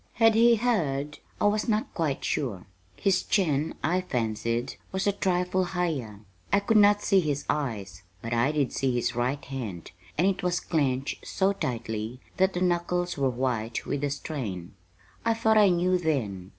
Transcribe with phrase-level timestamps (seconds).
[0.13, 1.19] Had he heard?
[1.39, 2.65] I was not quite sure.
[2.95, 6.21] His chin, I fancied, was a trifle higher.
[6.51, 10.41] I could not see his eyes, but I did see his right hand; and it
[10.41, 14.73] was clenched so tightly that the knuckles were white with the strain.
[15.23, 16.49] I thought I knew then.